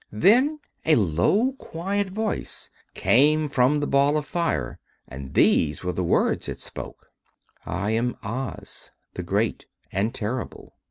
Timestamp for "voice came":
2.09-3.47